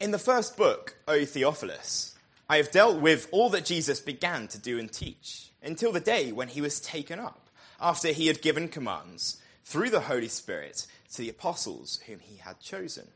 [0.00, 2.16] In the first book, O Theophilus,
[2.50, 6.32] I have dealt with all that Jesus began to do and teach until the day
[6.32, 7.48] when he was taken up,
[7.80, 12.60] after he had given commands through the Holy Spirit to the apostles whom he had
[12.60, 13.08] chosen.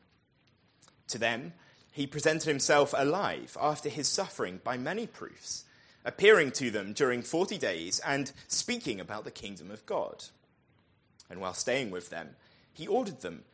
[1.09, 1.52] To them,
[1.92, 5.64] he presented himself alive after his suffering by many proofs,
[6.05, 10.24] appearing to them during 40 days and speaking about the kingdom of God.
[11.28, 12.30] And while staying with them,
[12.73, 13.45] he ordered them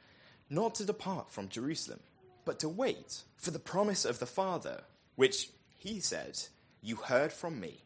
[0.48, 2.00] not to depart from Jerusalem,
[2.44, 4.82] but to wait for the promise of the Father,
[5.16, 6.38] which he said,
[6.80, 7.82] You heard from me.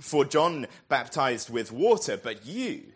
[0.00, 2.92] For John baptized with water, but you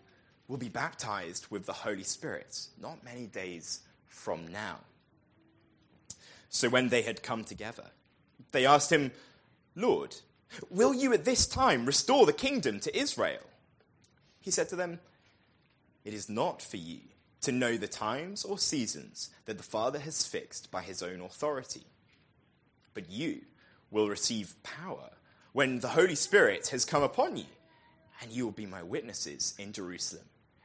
[0.51, 4.79] will be baptized with the Holy Spirit not many days from now.
[6.49, 7.85] So when they had come together,
[8.51, 9.13] they asked him,
[9.77, 10.17] Lord,
[10.69, 13.47] will you at this time restore the kingdom to Israel?
[14.41, 14.99] He said to them,
[16.05, 16.99] It is not for you
[17.43, 21.85] to know the times or seasons that the Father has fixed by his own authority,
[22.93, 23.43] but you
[23.93, 25.11] will receive power
[25.53, 27.47] when the Holy Spirit has come upon you,
[28.21, 30.25] and you will be my witnesses in Jerusalem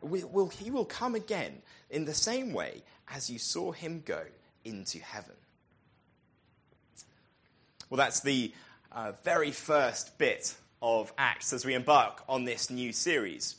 [0.00, 2.82] will, he will come again in the same way
[3.12, 4.22] as you saw him go
[4.64, 5.34] into heaven.
[7.90, 8.52] Well, that's the
[8.92, 13.56] uh, very first bit of Acts as we embark on this new series.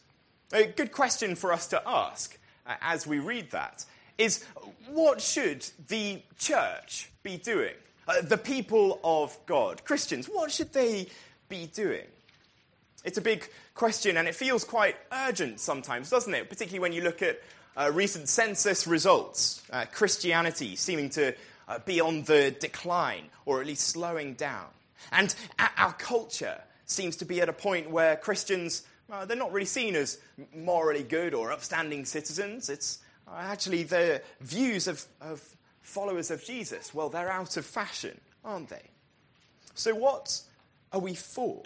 [0.54, 3.86] A good question for us to ask uh, as we read that
[4.18, 4.44] is
[4.88, 7.74] what should the church be doing?
[8.08, 11.08] Uh, the people of God, Christians, what should they
[11.48, 12.06] be doing?
[13.06, 13.48] It's a big
[13.80, 16.50] question and it feels quite urgent sometimes, doesn't it?
[16.50, 17.42] Particularly when you look at
[17.78, 21.34] uh, recent census results, uh, Christianity seeming to
[21.70, 24.68] uh, be on the decline or at least slowing down.
[25.14, 25.34] And
[25.78, 28.84] our culture seems to be at a point where Christians,
[29.28, 30.20] they're not really seen as
[30.54, 32.70] morally good or upstanding citizens.
[32.70, 35.42] It's uh, actually the views of, of
[35.84, 36.94] followers of Jesus.
[36.94, 38.90] Well, they're out of fashion, aren't they?
[39.74, 40.42] So, what
[40.92, 41.64] are we for?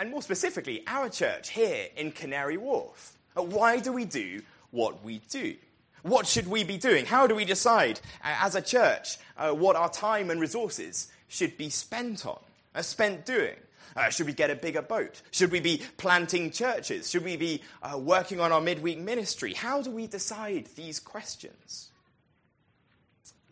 [0.00, 3.18] And more specifically, our church here in Canary Wharf.
[3.36, 4.40] Uh, why do we do
[4.70, 5.56] what we do?
[6.02, 7.04] What should we be doing?
[7.04, 11.58] How do we decide uh, as a church uh, what our time and resources should
[11.58, 12.40] be spent on,
[12.74, 13.56] uh, spent doing?
[13.94, 15.20] Uh, should we get a bigger boat?
[15.32, 17.10] Should we be planting churches?
[17.10, 19.52] Should we be uh, working on our midweek ministry?
[19.52, 21.90] How do we decide these questions?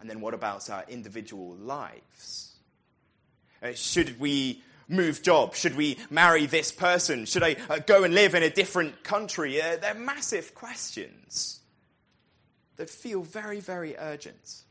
[0.01, 2.55] And then what about our individual lives?
[3.75, 5.55] should we move job?
[5.55, 7.25] Should we marry this person?
[7.27, 9.61] Should I uh, go and live in a different country?
[9.61, 11.61] Uh, they're massive questions
[12.77, 14.63] that feel very, very urgent.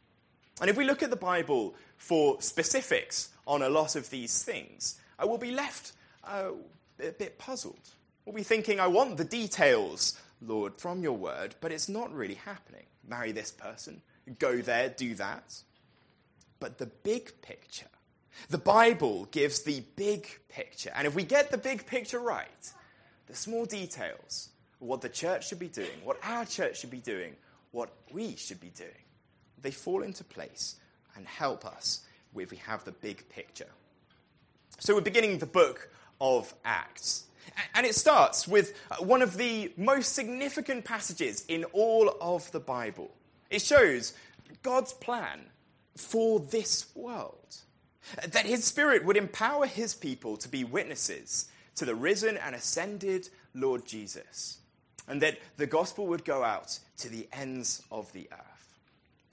[0.59, 4.99] And if we look at the Bible for specifics on a lot of these things,
[5.19, 6.51] I will be left uh,
[6.99, 7.89] a bit puzzled.
[8.25, 12.35] We'll be thinking, I want the details, Lord, from your word, but it's not really
[12.35, 12.85] happening.
[13.07, 14.01] Marry this person,
[14.39, 15.61] go there, do that.
[16.59, 17.85] But the big picture
[18.49, 20.91] the Bible gives the big picture.
[20.95, 22.73] And if we get the big picture right,
[23.27, 24.49] the small details
[24.79, 27.35] what the church should be doing, what our church should be doing,
[27.71, 28.89] what we should be doing,
[29.61, 30.75] they fall into place
[31.15, 32.01] and help us
[32.35, 33.69] if we have the big picture.
[34.79, 35.89] So we're beginning the book
[36.21, 37.25] of Acts.
[37.73, 42.59] And it starts with uh, one of the most significant passages in all of the
[42.59, 43.09] Bible.
[43.49, 44.13] It shows
[44.61, 45.39] God's plan
[45.95, 47.57] for this world
[48.27, 53.29] that his spirit would empower his people to be witnesses to the risen and ascended
[53.53, 54.59] Lord Jesus,
[55.07, 58.79] and that the gospel would go out to the ends of the earth.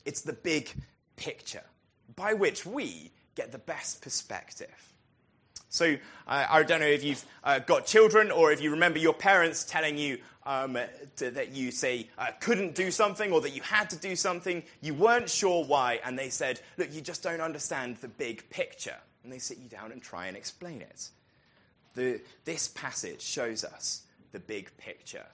[0.05, 0.71] It's the big
[1.17, 1.65] picture
[2.17, 4.94] by which we get the best perspective.
[5.75, 5.97] So
[6.29, 9.65] uh, I don't know if you've uh, got children or if you remember your parents
[9.65, 10.79] telling you um,
[11.17, 14.63] to, that you say uh, couldn't do something or that you had to do something,
[14.83, 18.95] you weren't sure why, and they said, "Look, you just don't understand the big picture,"
[19.25, 21.09] and they sit you down and try and explain it.
[21.95, 25.27] The, this passage shows us the big picture,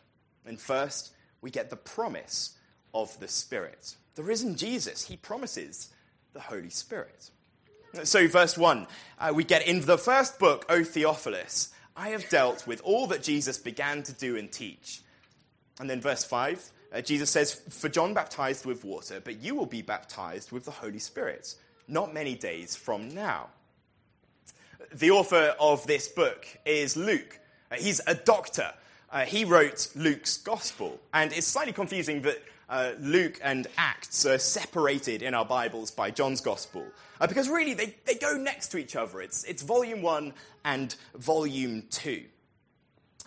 [0.47, 2.57] and first we get the promise
[2.95, 3.95] of the Spirit.
[4.15, 5.91] The risen Jesus, he promises
[6.33, 7.31] the Holy Spirit.
[8.05, 8.87] So, verse 1,
[9.19, 13.23] uh, we get in the first book, O Theophilus, I have dealt with all that
[13.23, 15.03] Jesus began to do and teach.
[15.81, 19.67] And then verse 5, uh, Jesus says, For John baptized with water, but you will
[19.67, 21.55] be baptized with the Holy Spirit,
[21.89, 23.49] not many days from now.
[24.93, 27.39] The author of this book is Luke.
[27.71, 28.73] Uh, he's a doctor.
[29.11, 31.01] Uh, he wrote Luke's gospel.
[31.13, 36.11] And it's slightly confusing that uh, Luke and Acts are separated in our Bibles by
[36.13, 36.87] John's Gospel.
[37.21, 39.21] Uh, because really, they, they go next to each other.
[39.21, 40.33] It's, it's volume one
[40.65, 42.25] and volume two.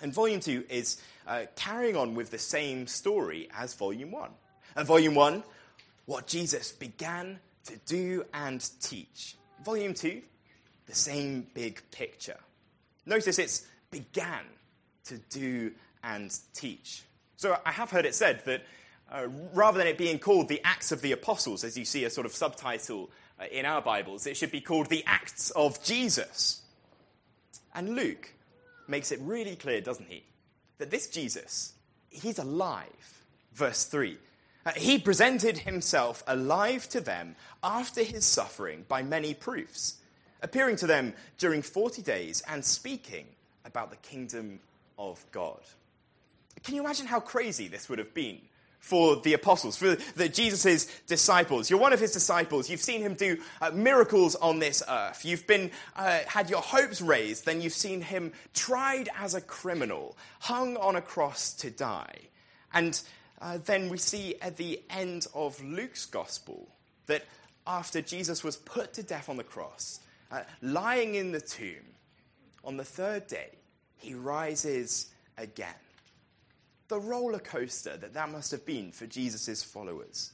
[0.01, 4.31] And volume two is uh, carrying on with the same story as volume one.
[4.78, 5.44] And volume one,
[6.06, 9.36] what Jesus began to do and teach.
[9.66, 10.22] Volume two,
[10.88, 12.39] the same big picture.
[13.06, 14.46] Notice it's began
[15.06, 17.04] to do and teach.
[17.36, 18.63] So I have heard it said that
[19.11, 22.09] uh, rather than it being called the Acts of the Apostles, as you see a
[22.09, 23.09] sort of subtitle
[23.39, 26.61] uh, in our Bibles, it should be called the Acts of Jesus.
[27.75, 28.33] And Luke
[28.88, 30.23] makes it really clear, doesn't he,
[30.77, 31.73] that this Jesus,
[32.09, 32.88] he's alive.
[33.53, 34.17] Verse 3.
[34.65, 39.97] Uh, he presented himself alive to them after his suffering by many proofs,
[40.41, 43.25] appearing to them during 40 days and speaking
[43.65, 44.59] about the kingdom
[44.97, 45.59] of God.
[46.63, 48.39] Can you imagine how crazy this would have been
[48.83, 51.69] for the apostles, for the Jesus' disciples.
[51.69, 52.69] You're one of his disciples.
[52.69, 55.24] You've seen him do uh, miracles on this earth.
[55.24, 57.45] You've been, uh, had your hopes raised.
[57.45, 62.13] Then you've seen him tried as a criminal, hung on a cross to die.
[62.74, 63.01] And
[63.41, 66.68] uh, then we see at the end of Luke's gospel
[67.06, 67.24] that
[67.65, 71.86] after Jesus was put to death on the cross, uh, lying in the tomb,
[72.65, 73.51] on the third day,
[73.95, 75.74] he rises again
[76.88, 80.31] the roller coaster that that must have been for Jesus' followers.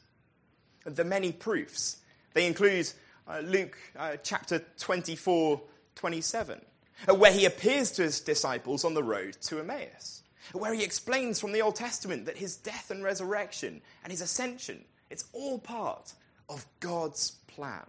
[0.86, 1.98] The many proofs.
[2.34, 2.92] They include
[3.28, 5.62] uh, Luke uh, chapter 24,
[5.96, 6.62] 27,
[7.08, 10.24] uh, where he appears to his disciples on the road to Emmaus,
[10.54, 14.84] where he explains from the Old Testament that his death and resurrection and his ascension,
[15.10, 16.14] it's all part
[16.50, 17.86] of God's plan.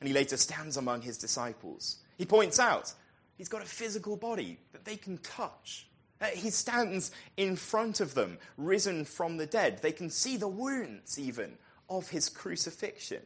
[0.00, 1.96] And he later stands among his disciples.
[2.16, 2.92] He points out
[3.36, 5.86] he's got a physical body that they can touch.
[6.34, 9.80] He stands in front of them, risen from the dead.
[9.80, 11.56] They can see the wounds, even,
[11.88, 13.22] of his crucifixion.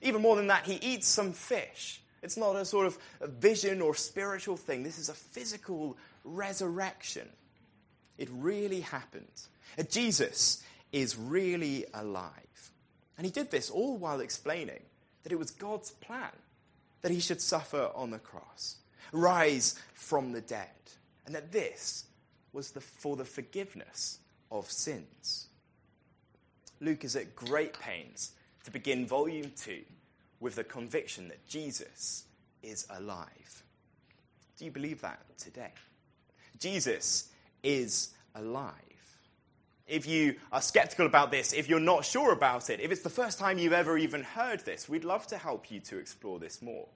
[0.00, 2.00] Even more than that, he eats some fish.
[2.22, 4.82] It's not a sort of vision or spiritual thing.
[4.82, 7.28] This is a physical resurrection.
[8.16, 9.26] It really happened.
[9.78, 10.62] Uh, Jesus
[10.92, 12.32] is really alive.
[13.16, 14.80] And he did this all while explaining
[15.22, 16.32] that it was God's plan
[17.02, 18.76] that he should suffer on the cross,
[19.12, 20.66] rise from the dead,
[21.26, 22.04] and that this
[22.58, 24.18] was the, for the forgiveness
[24.50, 25.46] of sins.
[26.80, 28.32] Luke is at great pains
[28.64, 29.78] to begin volume 2
[30.40, 32.24] with the conviction that Jesus
[32.64, 33.62] is alive.
[34.58, 35.70] Do you believe that today?
[36.58, 37.30] Jesus
[37.62, 38.72] is alive.
[39.86, 43.08] If you are skeptical about this, if you're not sure about it, if it's the
[43.08, 46.60] first time you've ever even heard this, we'd love to help you to explore this
[46.60, 46.88] more.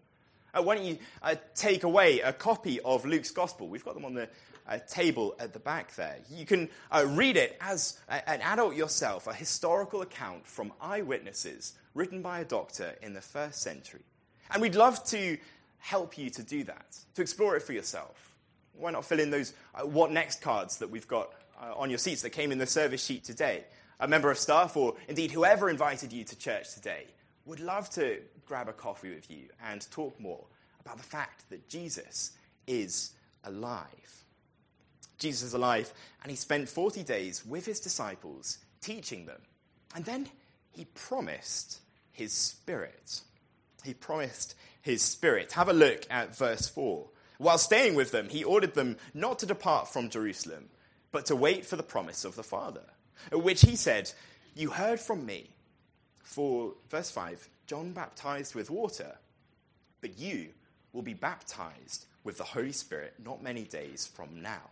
[0.55, 3.69] Uh, why don't you uh, take away a copy of Luke's Gospel?
[3.69, 4.29] We've got them on the
[4.69, 6.17] uh, table at the back there.
[6.31, 11.75] You can uh, read it as a, an adult yourself, a historical account from eyewitnesses
[11.95, 14.05] written by a doctor in the first century.
[14.51, 15.39] And we'd love to
[15.79, 18.35] help you to do that, to explore it for yourself.
[18.75, 21.99] Why not fill in those uh, what next cards that we've got uh, on your
[21.99, 23.65] seats that came in the service sheet today?
[24.01, 27.07] A member of staff, or indeed whoever invited you to church today,
[27.45, 30.45] would love to grab a coffee with you and talk more
[30.81, 32.33] about the fact that Jesus
[32.67, 33.13] is
[33.45, 34.22] alive.
[35.23, 39.41] Jesus is alive, and he spent 40 days with his disciples teaching them.
[39.95, 40.29] And then
[40.73, 43.21] he promised his spirit.
[43.85, 45.53] He promised his spirit.
[45.53, 47.09] Have a look at verse 4.
[47.39, 50.69] While staying with them, he ordered them not to depart from Jerusalem,
[51.13, 52.85] but to wait for the promise of the Father,
[53.33, 54.11] which he said,
[54.57, 55.51] You heard from me.
[56.25, 59.19] For, verse 5, John baptized with water,
[60.01, 60.49] but you
[60.93, 64.71] will be baptized with the Holy Spirit not many days from now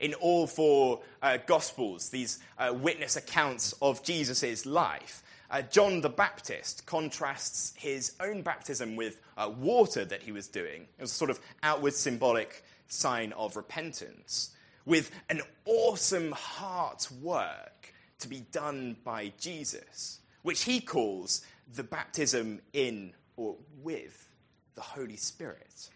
[0.00, 5.22] in all four uh, Gospels, these uh, witness accounts of Jesus' life.
[5.50, 10.82] Uh, John the Baptist contrasts his own baptism with uh, water that he was doing.
[10.98, 14.50] It was a sort of outward symbolic sign of repentance,
[14.86, 22.60] with an awesome heart work to be done by Jesus, which he calls the baptism
[22.72, 24.28] in or with
[24.74, 25.90] the Holy Spirit.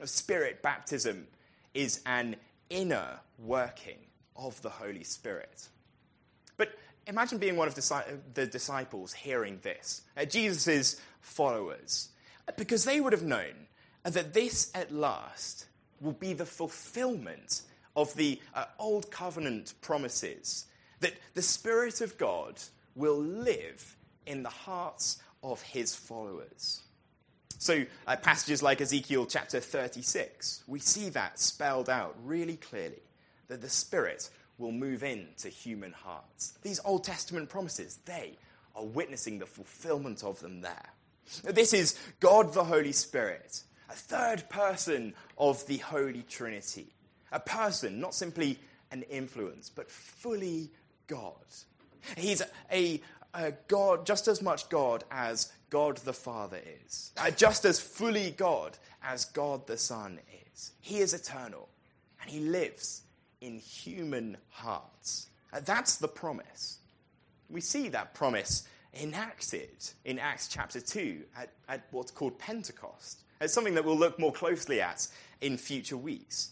[0.00, 1.26] A spirit baptism
[1.74, 2.36] is an
[2.72, 3.98] inner working
[4.34, 5.68] of the Holy Spirit.
[6.56, 6.70] But
[7.06, 12.08] imagine being one of the disciples hearing this, uh, Jesus' followers,
[12.56, 13.68] because they would have known
[14.04, 15.66] that this at last
[16.00, 17.62] will be the fulfillment
[17.94, 20.66] of the uh, Old Covenant promises,
[21.00, 22.60] that the Spirit of God
[22.94, 26.82] will live in the hearts of his followers.
[27.62, 33.04] So, uh, passages like Ezekiel chapter 36, we see that spelled out really clearly
[33.46, 36.54] that the Spirit will move into human hearts.
[36.62, 38.36] These Old Testament promises, they
[38.74, 40.90] are witnessing the fulfillment of them there.
[41.44, 46.88] This is God the Holy Spirit, a third person of the Holy Trinity.
[47.30, 48.58] A person, not simply
[48.90, 50.68] an influence, but fully
[51.06, 51.36] God.
[52.16, 52.42] He's
[52.72, 53.00] a,
[53.34, 58.30] a God, just as much God as God the Father is, uh, just as fully
[58.30, 60.18] God as God the Son
[60.52, 60.72] is.
[60.80, 61.68] He is eternal,
[62.20, 63.02] and He lives
[63.40, 65.28] in human hearts.
[65.52, 66.78] Uh, that's the promise.
[67.48, 69.70] We see that promise enacted
[70.04, 73.22] in Acts chapter 2 at, at what's called Pentecost.
[73.40, 75.08] It's something that we'll look more closely at
[75.40, 76.50] in future weeks.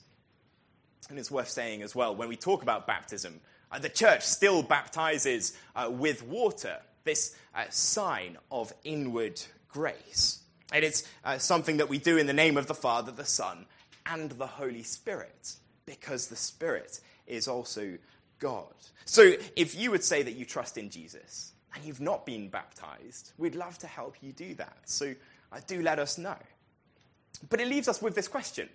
[1.08, 3.40] And it's worth saying as well, when we talk about baptism,
[3.70, 10.40] uh, the church still baptizes uh, with water, this uh, sign of inward grace.
[10.72, 13.66] And it's uh, something that we do in the name of the Father, the Son,
[14.06, 15.54] and the Holy Spirit,
[15.86, 17.96] because the Spirit is also
[18.38, 18.74] God.
[19.04, 23.32] So if you would say that you trust in Jesus and you've not been baptized,
[23.38, 24.78] we'd love to help you do that.
[24.84, 25.14] So
[25.52, 26.36] uh, do let us know.
[27.48, 28.68] But it leaves us with this question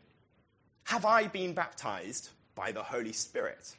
[0.85, 3.75] Have I been baptized by the Holy Spirit?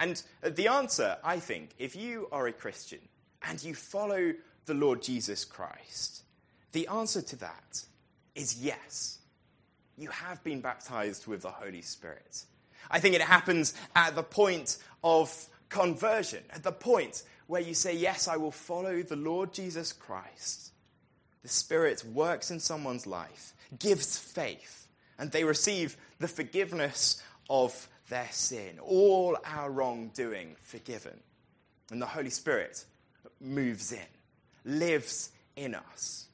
[0.00, 3.00] And the answer, I think, if you are a Christian
[3.46, 4.32] and you follow
[4.64, 6.22] the Lord Jesus Christ,
[6.72, 7.84] the answer to that
[8.34, 9.18] is yes.
[9.98, 12.44] You have been baptized with the Holy Spirit.
[12.90, 17.94] I think it happens at the point of conversion, at the point where you say,
[17.94, 20.72] Yes, I will follow the Lord Jesus Christ.
[21.42, 24.88] The Spirit works in someone's life, gives faith,
[25.18, 31.18] and they receive the forgiveness of their sin, all our wrongdoing forgiven.
[31.90, 32.84] And the Holy Spirit
[33.40, 33.98] moves in,
[34.64, 36.26] lives in us.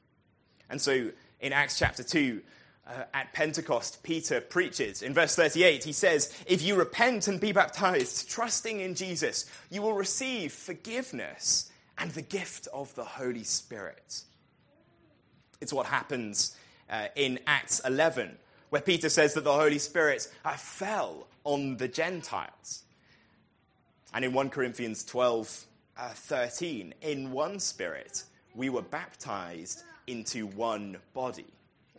[0.68, 2.42] And so in Acts chapter 2,
[2.88, 5.02] uh, at Pentecost, Peter preaches.
[5.02, 9.82] In verse 38, he says, If you repent and be baptized, trusting in Jesus, you
[9.82, 14.22] will receive forgiveness and the gift of the Holy Spirit.
[15.60, 16.56] It's what happens
[16.88, 18.36] uh, in Acts 11
[18.70, 22.82] where Peter says that the Holy Spirit uh, fell on the Gentiles.
[24.12, 28.24] And in 1 Corinthians 12 uh, 13, in one spirit,
[28.54, 31.46] we were baptized into one body.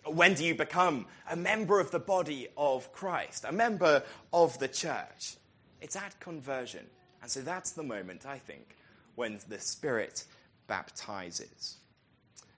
[0.06, 4.68] When do you become a member of the body of Christ, a member of the
[4.68, 5.36] church?
[5.82, 6.86] It's at conversion.
[7.22, 8.75] And so that's the moment, I think,
[9.16, 10.25] when the Spirit
[10.68, 11.77] baptizes.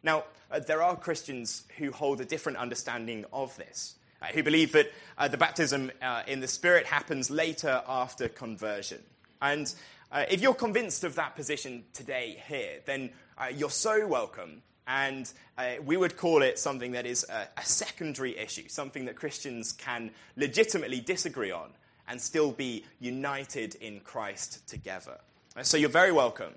[0.02, 4.72] Now, uh, there are Christians who hold a different understanding of this uh, who believe
[4.74, 9.02] that uh, the baptism uh, in the Spirit happens later after conversion.
[9.42, 9.74] And
[10.12, 14.62] uh, if you're convinced of that position today here, then uh, you're so welcome.
[14.88, 19.16] And uh, we would call it something that is a, a secondary issue, something that
[19.16, 21.70] Christians can legitimately disagree on
[22.08, 25.20] and still be united in Christ together.
[25.62, 26.54] So you're very welcome.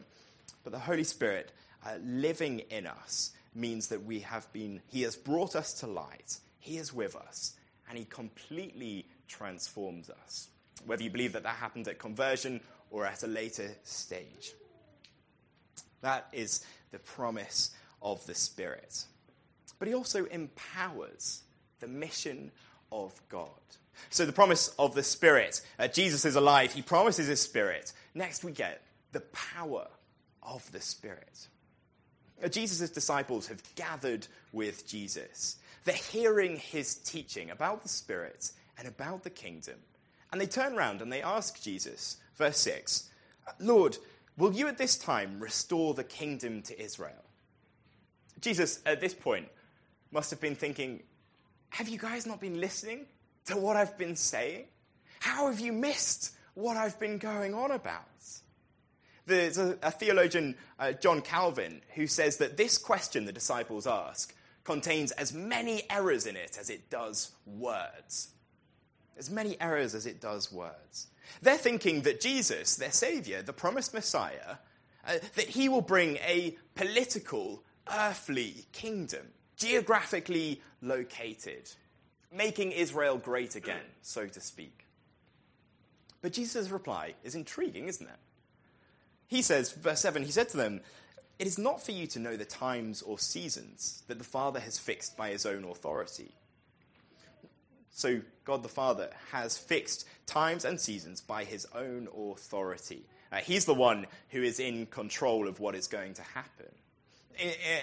[0.65, 1.53] But the Holy Spirit
[2.03, 6.79] living in us means that we have been, He has brought us to light he
[6.79, 7.55] is with us
[7.89, 10.49] and He completely transforms us,
[10.87, 14.53] whether you believe that that happened at conversion or at a later stage.
[16.03, 19.05] That is the promise of the Spirit.
[19.81, 21.43] But He also empowers
[21.81, 22.53] the mission
[22.93, 23.49] of God.
[24.11, 27.93] So, the promise of the Spirit uh, Jesus is alive, He promises His Spirit.
[28.15, 29.89] Next, we get the power
[30.45, 31.49] of the Spirit.
[32.43, 35.57] Uh, Jesus' disciples have gathered with Jesus.
[35.85, 39.77] They're hearing his teaching about the Spirit and about the kingdom.
[40.31, 43.11] And they turn around and they ask Jesus, verse 6,
[43.59, 43.99] Lord,
[44.37, 47.25] will you at this time restore the kingdom to Israel?
[48.41, 49.49] Jesus, at this point,
[50.11, 51.03] must have been thinking,
[51.71, 53.07] Have you guys not been listening
[53.47, 54.67] to what I've been saying?
[55.21, 58.05] How have you missed what I've been going on about?
[59.27, 64.35] There's a, a theologian, uh, John Calvin, who says that this question the disciples ask
[64.65, 68.29] contains as many errors in it as it does words.
[69.19, 71.09] As many errors as it does words.
[71.41, 74.57] They're thinking that Jesus, their Savior, the promised Messiah,
[75.07, 79.27] uh, that he will bring a political, earthly kingdom,
[79.57, 81.71] geographically located,
[82.33, 84.87] making Israel great again, so to speak.
[86.21, 88.19] But Jesus' reply is intriguing, isn't it?
[89.27, 90.81] He says, verse 7, he said to them,
[91.39, 94.79] It is not for you to know the times or seasons that the Father has
[94.79, 96.33] fixed by his own authority.
[97.91, 103.05] So, God the Father has fixed times and seasons by his own authority.
[103.31, 106.67] Uh, he's the one who is in control of what is going to happen.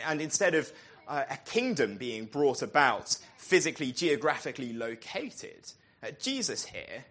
[0.08, 0.72] And instead of
[1.08, 5.72] uh, a kingdom being brought about, physically, geographically located,
[6.04, 7.06] uh, Jesus here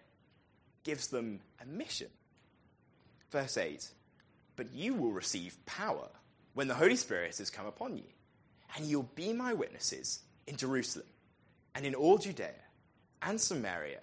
[0.83, 2.07] gives them a mission.
[3.31, 3.89] Verse 8
[4.55, 6.07] But you will receive power
[6.59, 8.03] when the Holy Spirit has come upon you,
[8.75, 11.07] and you'll be my witnesses in Jerusalem
[11.73, 12.51] and in all Judea
[13.21, 14.01] and Samaria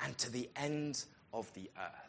[0.00, 2.08] and to the end of the earth.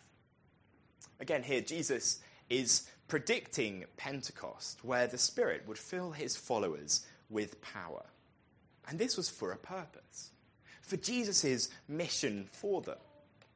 [1.19, 8.05] Again, here, Jesus is predicting Pentecost, where the Spirit would fill his followers with power.
[8.87, 10.31] And this was for a purpose,
[10.81, 12.99] for Jesus' mission for them,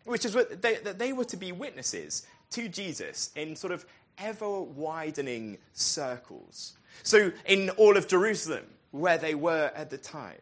[0.03, 3.85] which is what they, that they were to be witnesses to Jesus in sort of
[4.17, 6.77] ever widening circles.
[7.03, 10.39] So, in all of Jerusalem, where they were at the time,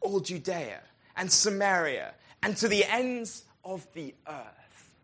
[0.00, 0.80] all Judea
[1.16, 4.94] and Samaria, and to the ends of the earth.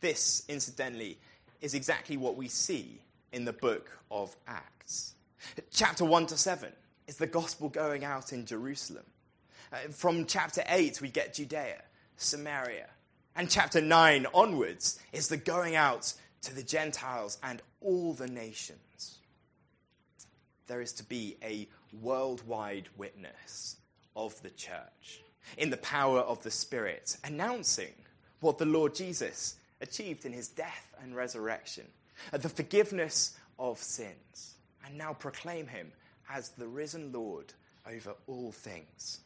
[0.00, 1.18] This, incidentally,
[1.60, 3.00] is exactly what we see
[3.32, 5.14] in the book of Acts.
[5.70, 6.70] Chapter 1 to 7
[7.06, 9.04] is the gospel going out in Jerusalem.
[9.72, 11.82] Uh, from chapter 8, we get Judea,
[12.16, 12.88] Samaria.
[13.36, 16.14] And chapter 9 onwards is the going out
[16.44, 19.18] to the Gentiles and all the nations.
[20.66, 21.68] There is to be a
[22.00, 23.76] worldwide witness
[24.16, 25.22] of the church
[25.58, 27.92] in the power of the Spirit, announcing
[28.40, 31.84] what the Lord Jesus achieved in his death and resurrection,
[32.32, 35.92] uh, the forgiveness of sins, and now proclaim him
[36.30, 37.52] as the risen Lord
[37.86, 39.20] over all things.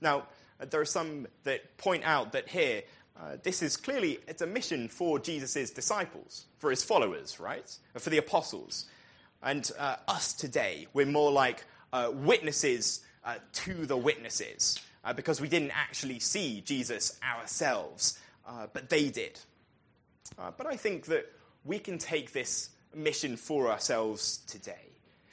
[0.00, 0.24] Now,
[0.60, 2.82] uh, there are some that point out that here,
[3.20, 7.76] uh, this is clearly it's a mission for Jesus' disciples, for his followers, right?
[7.96, 8.86] For the apostles.
[9.42, 15.40] And uh, us today, we're more like uh, witnesses uh, to the witnesses uh, because
[15.40, 19.38] we didn't actually see Jesus ourselves, uh, but they did.
[20.36, 21.32] But I think that
[21.64, 24.74] we can take this mission for ourselves today.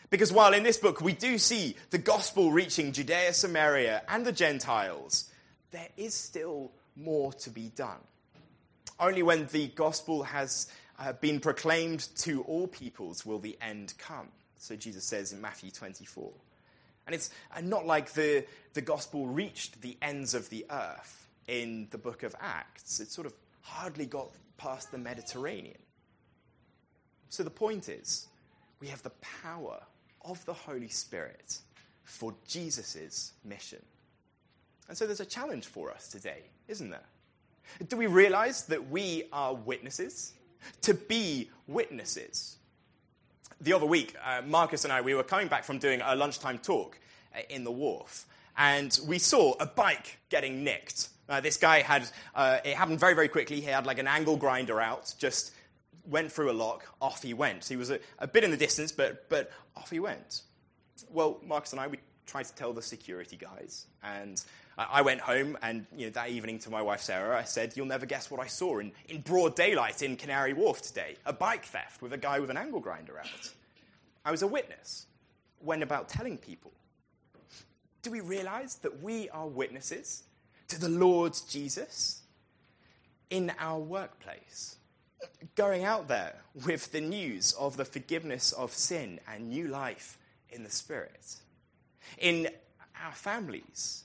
[0.09, 4.31] Because while in this book we do see the gospel reaching Judea, Samaria, and the
[4.31, 5.29] Gentiles,
[5.71, 7.99] there is still more to be done.
[8.99, 10.67] Only when the gospel has
[10.99, 14.29] uh, been proclaimed to all peoples will the end come.
[14.57, 16.31] So Jesus says in Matthew 24.
[17.05, 17.29] And it's
[17.61, 22.35] not like the, the gospel reached the ends of the earth in the book of
[22.39, 22.99] Acts.
[22.99, 25.77] It sort of hardly got past the Mediterranean.
[27.29, 28.27] So the point is,
[28.79, 29.11] we have the
[29.43, 29.81] power
[30.23, 31.59] of the Holy Spirit
[32.03, 33.81] for Jesus' mission.
[34.87, 37.07] And so there's a challenge for us today, isn't there?
[37.87, 40.33] Do we realize that we are witnesses?
[40.83, 42.57] To be witnesses
[43.61, 46.59] the other week, uh, Marcus and I, we were coming back from doing a lunchtime
[46.59, 46.99] talk
[47.35, 48.25] uh, in the wharf,
[48.57, 51.09] and we saw a bike getting nicked.
[51.27, 53.61] Uh, this guy had, uh, it happened very, very quickly.
[53.61, 55.51] He had like an angle grinder out, just
[56.05, 57.65] went through a lock, off he went.
[57.65, 60.41] He was a, a bit in the distance, but, but off he went.
[61.09, 64.43] Well, Marcus and I, we tried to tell the security guys, and
[64.77, 67.85] I went home, and you know, that evening to my wife Sarah, I said, You'll
[67.85, 71.65] never guess what I saw in, in broad daylight in Canary Wharf today a bike
[71.65, 73.53] theft with a guy with an angle grinder out.
[74.25, 75.05] I was a witness,
[75.61, 76.73] went about telling people.
[78.01, 80.23] Do we realize that we are witnesses
[80.67, 82.21] to the Lord Jesus
[83.29, 84.77] in our workplace?
[85.55, 86.35] Going out there
[86.65, 90.17] with the news of the forgiveness of sin and new life
[90.49, 91.37] in the Spirit.
[92.17, 92.49] In
[93.03, 94.04] our families,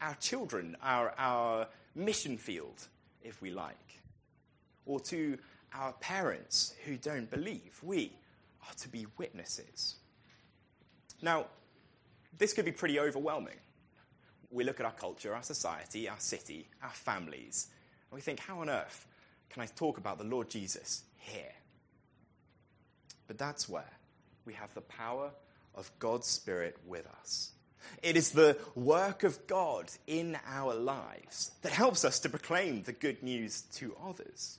[0.00, 2.86] our children, our, our mission field,
[3.22, 4.00] if we like,
[4.84, 5.38] or to
[5.74, 7.78] our parents who don't believe.
[7.82, 8.12] We
[8.62, 9.96] are to be witnesses.
[11.22, 11.46] Now,
[12.38, 13.56] this could be pretty overwhelming.
[14.50, 17.68] We look at our culture, our society, our city, our families,
[18.10, 19.06] and we think, how on earth
[19.50, 21.52] can I talk about the Lord Jesus here?
[23.26, 23.90] But that's where
[24.44, 25.30] we have the power
[25.74, 27.52] of God's Spirit with us.
[28.02, 32.92] It is the work of God in our lives that helps us to proclaim the
[32.92, 34.58] good news to others.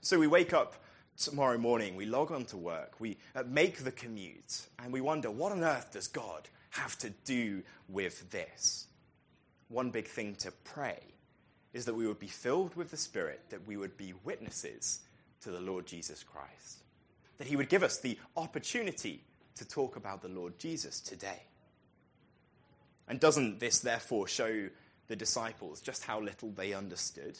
[0.00, 0.74] So we wake up
[1.16, 5.30] tomorrow morning, we log on to work, we uh, make the commute, and we wonder,
[5.30, 8.86] what on earth does God have to do with this?
[9.68, 10.98] One big thing to pray
[11.72, 15.00] is that we would be filled with the Spirit, that we would be witnesses
[15.42, 16.82] to the Lord Jesus Christ,
[17.38, 19.22] that He would give us the opportunity
[19.56, 21.42] to talk about the Lord Jesus today.
[23.08, 24.68] And doesn't this therefore show
[25.08, 27.38] the disciples just how little they understood?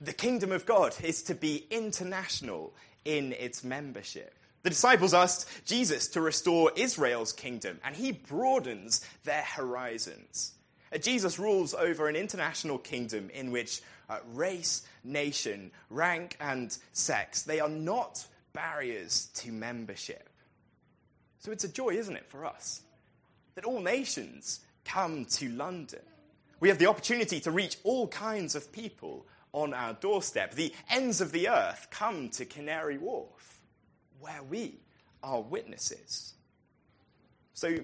[0.00, 4.34] The kingdom of God is to be international in its membership.
[4.62, 10.54] The disciples asked Jesus to restore Israel's kingdom, and he broadens their horizons.
[10.92, 17.42] Uh, Jesus rules over an international kingdom in which uh, race, nation, rank, and sex,
[17.42, 20.30] they are not barriers to membership.
[21.40, 22.80] So it's a joy, isn't it, for us,
[23.54, 26.02] that all nations come to London.
[26.60, 30.54] We have the opportunity to reach all kinds of people on our doorstep.
[30.54, 33.60] The ends of the earth come to Canary Wharf,
[34.20, 34.80] where we
[35.22, 36.34] are witnesses.
[37.54, 37.76] So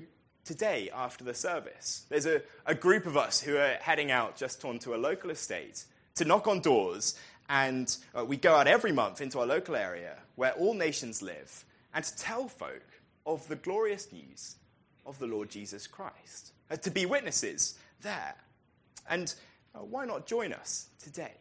[0.45, 4.65] today, after the service, there's a, a group of us who are heading out just
[4.65, 5.85] onto a local estate
[6.17, 10.17] to knock on doors, and uh, we go out every month into our local area
[10.35, 12.83] where all nations live, and to tell folk
[13.27, 14.57] of the glorious news
[15.07, 18.35] of the Lord Jesus Christ, uh, to be witnesses there.
[19.09, 19.35] And
[19.75, 21.33] uh, why not join us today?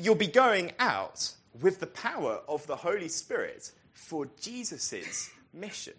[0.00, 5.94] You'll be going out with the power of the Holy Spirit for Jesus' mission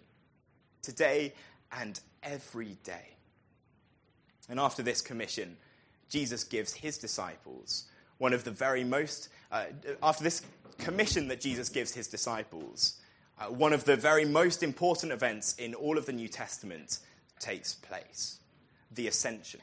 [0.82, 1.34] today
[1.72, 3.16] and every day.
[4.48, 5.56] And after this commission,
[6.08, 7.84] Jesus gives his disciples
[8.18, 9.66] one of the very most, uh,
[10.02, 10.42] after this
[10.78, 13.00] commission that Jesus gives his disciples,
[13.40, 16.98] uh, one of the very most important events in all of the New Testament
[17.38, 18.38] takes place
[18.90, 19.60] the ascension.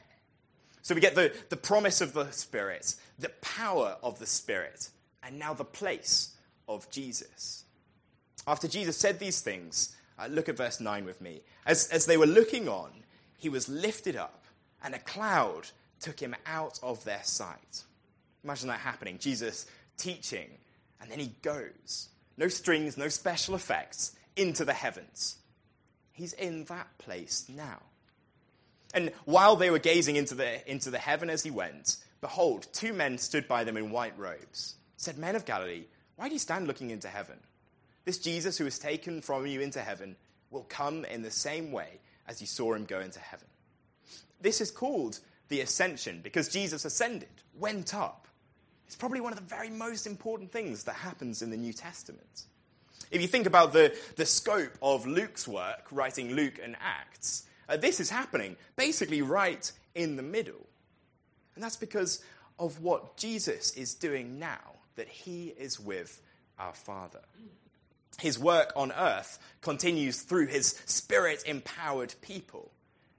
[0.82, 4.88] So we get the, the promise of the Spirit, the power of the Spirit,
[5.22, 6.36] and now the place
[6.68, 7.64] of Jesus.
[8.46, 11.40] After Jesus said these things, uh, look at verse 9 with me.
[11.66, 12.90] As, as they were looking on,
[13.36, 14.44] he was lifted up,
[14.82, 15.68] and a cloud
[16.00, 17.82] took him out of their sight.
[18.44, 19.18] Imagine that happening.
[19.18, 20.48] Jesus teaching,
[21.00, 22.10] and then he goes.
[22.36, 25.36] No strings, no special effects, into the heavens.
[26.12, 27.80] He's in that place now.
[28.94, 32.92] And while they were gazing into the, into the heaven as he went, behold, two
[32.92, 34.76] men stood by them in white robes.
[34.96, 35.84] Said, Men of Galilee,
[36.16, 37.36] why do you stand looking into heaven?
[38.04, 40.16] This Jesus who was taken from you into heaven
[40.50, 43.48] will come in the same way as you saw him go into heaven.
[44.40, 45.18] This is called
[45.48, 48.28] the ascension because Jesus ascended, went up.
[48.86, 52.44] It's probably one of the very most important things that happens in the New Testament.
[53.10, 57.76] If you think about the, the scope of Luke's work, writing Luke and Acts, uh,
[57.76, 60.66] this is happening basically right in the middle.
[61.54, 62.22] And that's because
[62.58, 66.22] of what Jesus is doing now, that he is with
[66.58, 67.20] our Father.
[68.18, 72.70] His work on earth continues through his spirit empowered people.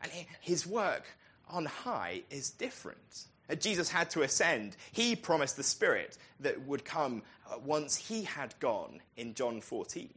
[0.02, 1.06] And his work
[1.50, 3.26] on high is different.
[3.56, 4.76] Jesus had to ascend.
[4.92, 10.10] He promised the Spirit that would come uh, once he had gone in John 14.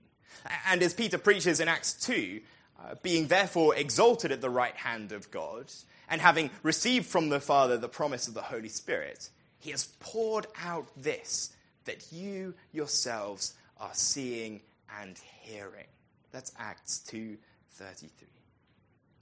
[0.69, 2.41] And as Peter preaches in Acts 2,
[2.79, 5.67] uh, being therefore exalted at the right hand of God,
[6.09, 10.47] and having received from the Father the promise of the Holy Spirit, he has poured
[10.65, 11.53] out this
[11.85, 14.61] that you yourselves are seeing
[15.01, 15.87] and hearing.
[16.33, 18.29] That's Acts 2:33.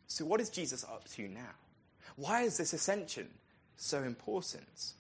[0.07, 1.55] So what is Jesus up to now?
[2.17, 3.29] Why is this ascension
[3.81, 4.93] so important?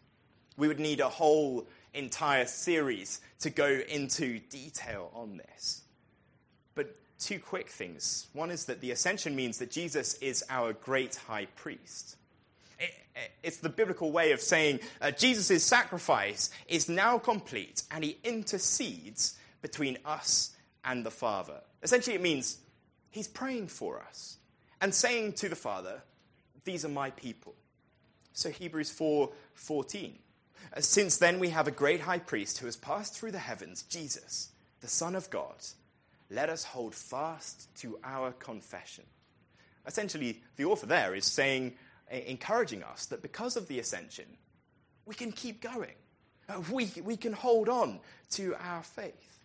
[0.56, 5.82] We would need a whole entire series to go into detail on this.
[6.74, 8.26] But two quick things.
[8.32, 12.16] One is that the ascension means that Jesus is our great high priest.
[13.42, 19.36] It's the biblical way of saying uh, Jesus' sacrifice is now complete and he intercedes
[19.60, 20.52] between us
[20.84, 21.60] and the Father.
[21.82, 22.58] Essentially, it means
[23.10, 24.36] he's praying for us
[24.80, 26.02] and saying to the Father,
[26.64, 27.54] These are my people.
[28.38, 30.16] So Hebrews 4 14.
[30.78, 34.50] Since then, we have a great high priest who has passed through the heavens, Jesus,
[34.80, 35.56] the Son of God.
[36.30, 39.02] Let us hold fast to our confession.
[39.88, 41.74] Essentially, the author there is saying,
[42.12, 44.26] encouraging us that because of the ascension,
[45.04, 45.96] we can keep going.
[46.48, 47.98] Uh, we, we can hold on
[48.30, 49.40] to our faith.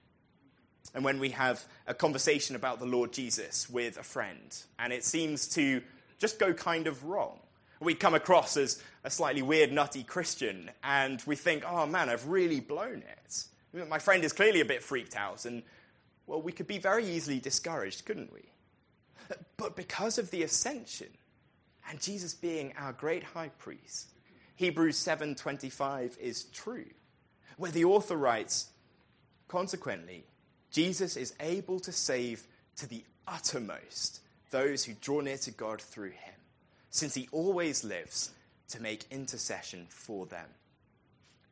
[0.93, 5.03] And when we have a conversation about the Lord Jesus with a friend, and it
[5.03, 5.81] seems to
[6.19, 7.39] just go kind of wrong,
[7.83, 12.27] we come across as a slightly weird, nutty Christian, and we think, oh man, I've
[12.27, 13.87] really blown it.
[13.89, 15.63] My friend is clearly a bit freaked out, and
[16.25, 18.43] well, we could be very easily discouraged, couldn't we?
[19.57, 21.09] But because of the ascension
[21.89, 24.11] and Jesus being our great high priest,
[24.55, 26.85] Hebrews 7:25 is true,
[27.57, 28.69] where the author writes,
[29.47, 30.25] consequently,
[30.71, 36.11] Jesus is able to save to the uttermost those who draw near to God through
[36.11, 36.32] him
[36.93, 38.31] since he always lives
[38.69, 40.45] to make intercession for them.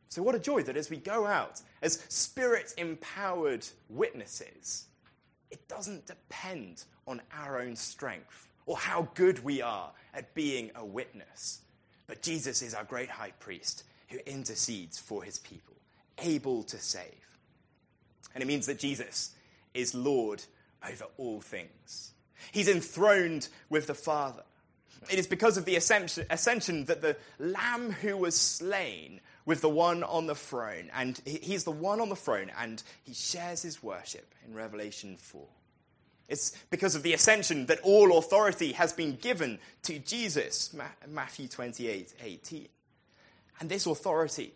[0.08, 4.86] So, what a joy that as we go out as spirit empowered witnesses,
[5.50, 10.84] it doesn't depend on our own strength or how good we are at being a
[10.84, 11.62] witness.
[12.06, 15.74] But Jesus is our great high priest who intercedes for his people,
[16.18, 17.38] able to save.
[18.32, 19.34] And it means that Jesus
[19.74, 20.42] is Lord
[20.88, 22.12] over all things.
[22.52, 24.42] He's enthroned with the Father.
[25.10, 30.02] It is because of the ascension that the Lamb who was slain with the one
[30.04, 34.34] on the throne, and he's the one on the throne, and he shares his worship
[34.46, 35.44] in Revelation 4.
[36.28, 40.74] It's because of the ascension that all authority has been given to Jesus,
[41.08, 42.68] Matthew 28 18.
[43.60, 44.54] And this authority,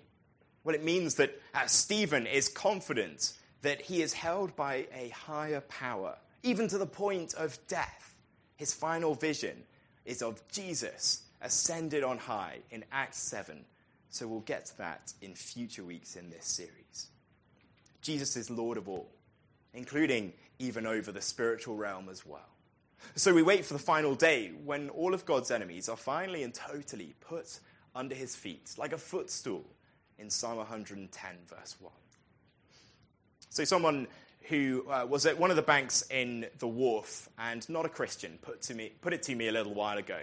[0.65, 5.61] well, it means that uh, Stephen is confident that he is held by a higher
[5.63, 8.15] power, even to the point of death.
[8.57, 9.65] His final vision
[10.07, 13.65] is of Jesus ascended on high in Acts 7.
[14.09, 17.09] So we'll get to that in future weeks in this series.
[18.01, 19.11] Jesus is Lord of all,
[19.75, 22.49] including even over the spiritual realm as well.
[23.15, 26.55] So we wait for the final day when all of God's enemies are finally and
[26.55, 27.59] totally put
[27.95, 29.65] under his feet, like a footstool
[30.19, 31.93] in Psalm 110, verse 1.
[33.51, 34.07] So someone
[34.49, 38.39] who uh, was at one of the banks in the wharf and not a Christian
[38.43, 40.21] put, to me, put it to me a little while ago.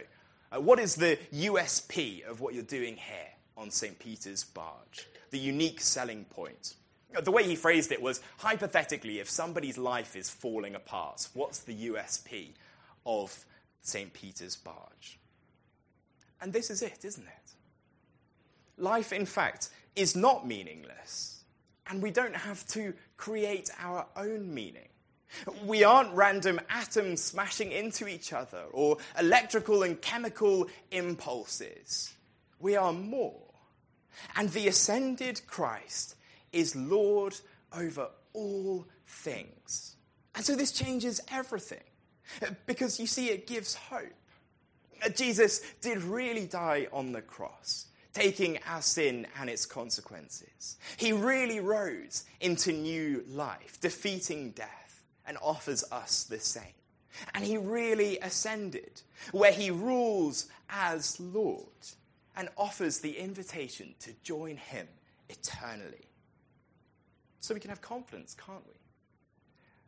[0.51, 3.97] Uh, what is the USP of what you're doing here on St.
[3.99, 5.07] Peter's barge?
[5.31, 6.75] The unique selling point.
[7.15, 11.59] Uh, the way he phrased it was hypothetically, if somebody's life is falling apart, what's
[11.59, 12.49] the USP
[13.05, 13.45] of
[13.81, 14.13] St.
[14.13, 15.19] Peter's barge?
[16.41, 17.51] And this is it, isn't it?
[18.77, 21.32] Life, in fact, is not meaningless
[21.87, 24.87] and we don't have to create our own meaning.
[25.65, 32.13] We aren't random atoms smashing into each other or electrical and chemical impulses.
[32.59, 33.41] We are more.
[34.35, 36.15] And the ascended Christ
[36.51, 37.35] is Lord
[37.75, 39.95] over all things.
[40.35, 41.83] And so this changes everything.
[42.65, 44.13] Because you see, it gives hope.
[45.15, 50.77] Jesus did really die on the cross taking our sin and its consequences.
[50.97, 56.63] He really rose into new life, defeating death, and offers us the same.
[57.33, 61.67] And he really ascended, where he rules as Lord
[62.35, 64.87] and offers the invitation to join him
[65.29, 66.07] eternally.
[67.39, 68.73] So we can have confidence, can't we?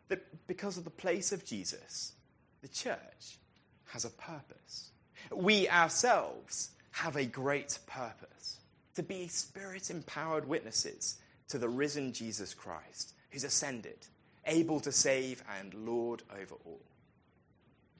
[0.10, 2.14] That because of the place of Jesus,
[2.62, 3.40] the church
[3.86, 4.92] has a purpose.
[5.34, 8.60] We ourselves have a great purpose
[8.96, 11.18] to be spirit empowered witnesses
[11.50, 13.98] to the risen Jesus Christ, who's ascended,
[14.46, 16.80] able to save and Lord over all.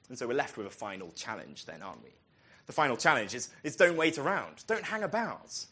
[0.08, 2.12] And so we're left with a final challenge, then, aren't we?
[2.68, 5.66] The final challenge is, is don't wait around, don't hang about.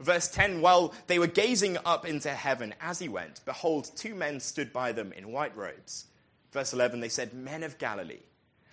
[0.00, 4.40] Verse 10 While they were gazing up into heaven as he went, behold, two men
[4.40, 6.06] stood by them in white robes.
[6.52, 8.22] Verse 11 They said, Men of Galilee,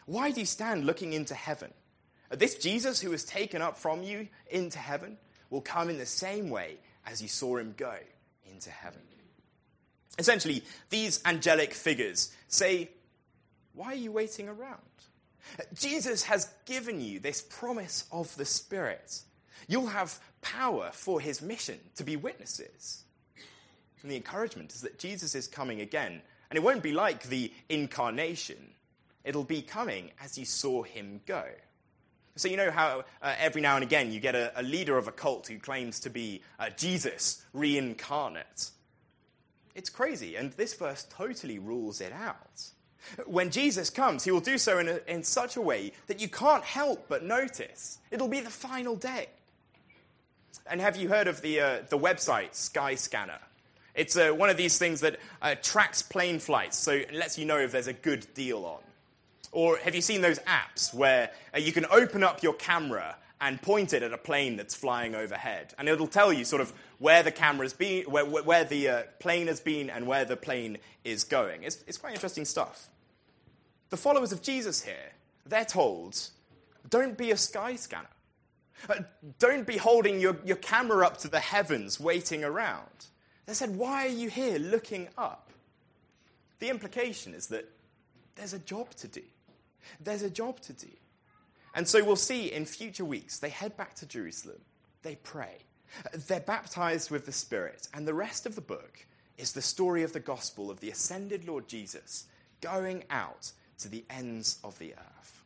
[0.06, 1.74] why do you stand looking into heaven?
[2.32, 5.18] This Jesus who was taken up from you into heaven
[5.50, 7.96] will come in the same way as you saw him go
[8.52, 9.02] into heaven.
[10.20, 12.90] Essentially, these angelic figures say,
[13.74, 14.78] Why are you waiting around?
[15.74, 19.22] Jesus has given you this promise of the Spirit.
[19.68, 23.04] You'll have power for his mission to be witnesses.
[24.02, 26.22] And the encouragement is that Jesus is coming again.
[26.50, 28.72] And it won't be like the incarnation,
[29.24, 31.44] it'll be coming as you saw him go.
[32.40, 35.10] So, you know how uh, every now and again you get a, a, leader of
[35.10, 38.70] a cult who claims to be uh, Jesus reincarnate?
[39.76, 42.64] It's crazy, and this verse totally rules it out.
[43.26, 46.30] When Jesus comes, he will do so in, a, in such a way that you
[46.30, 47.98] can't help but notice.
[48.10, 49.28] It'll be the final day.
[50.66, 53.40] And have you heard of the, uh, the website Skyscanner?
[53.96, 57.44] It's uh, one of these things that uh, tracks plane flights, so it lets you
[57.44, 58.80] know if there's a good deal on.
[59.52, 63.62] Or have you seen those apps where uh, you can open up your camera and
[63.62, 65.74] point it at a plane that's flying overhead?
[65.78, 69.48] And it'll tell you sort of where the camera's been, where, where the uh, plane
[69.48, 71.64] has been, and where the plane is going.
[71.64, 72.90] It's, it's quite interesting stuff.
[73.90, 75.14] The followers of Jesus here,
[75.46, 76.20] they're told,
[76.90, 78.08] don't be a sky scanner.
[78.88, 78.96] Uh,
[79.40, 83.08] don't be holding your, your camera up to the heavens waiting around.
[83.46, 85.50] They said, Why are you here looking up?
[86.60, 87.70] The implication is that
[88.36, 89.24] there's a job to do.
[90.00, 90.88] There's a job to do.
[91.76, 94.60] And so we'll see in future weeks, they head back to Jerusalem,
[95.04, 95.58] they pray,
[96.28, 99.06] they're baptized with the Spirit, and the rest of the book
[99.38, 102.26] is the story of the gospel of the ascended Lord Jesus
[102.62, 105.44] going out to the ends of the earth.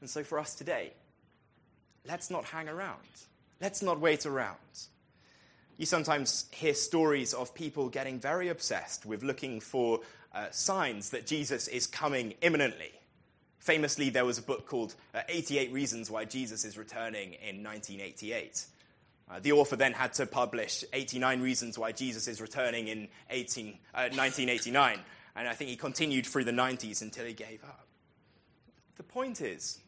[0.00, 0.92] And so for us today,
[2.06, 2.98] let's not hang around.
[3.60, 4.58] Let's not wait around.
[5.78, 10.00] You sometimes hear stories of people getting very obsessed with looking for
[10.34, 12.92] uh, signs that Jesus is coming imminently.
[13.58, 18.66] Famously, there was a book called uh, 88 Reasons Why Jesus is Returning in 1988.
[19.30, 23.68] Uh, the author then had to publish 89 reasons why Jesus is returning in 18,
[23.94, 25.00] uh, 1989,
[25.36, 27.86] and I think he continued through the 90s until he gave up.
[28.96, 29.80] The point is,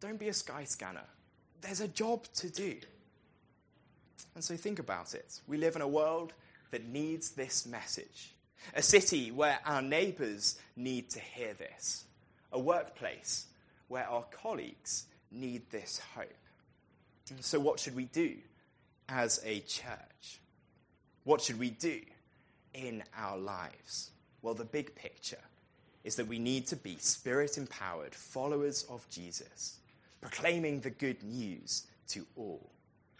[0.00, 1.04] don't be a sky scanner.
[1.60, 2.76] There's a job to do.
[4.34, 5.40] And so think about it.
[5.46, 6.32] We live in a world
[6.70, 8.34] that needs this message,
[8.74, 12.04] a city where our neighbors need to hear this,
[12.52, 13.46] a workplace
[13.88, 16.32] where our colleagues need this hope.
[17.40, 18.36] So, what should we do
[19.08, 20.40] as a church?
[21.24, 22.00] What should we do
[22.72, 24.10] in our lives?
[24.40, 25.36] Well, the big picture
[26.04, 29.78] is that we need to be spirit empowered followers of Jesus,
[30.20, 32.70] proclaiming the good news to all.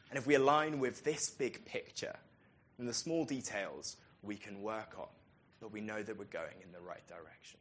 [0.09, 2.17] And if we align with this big picture,
[2.79, 5.09] then the small details we can work on,
[5.61, 7.61] but we know that we're going in the right direction.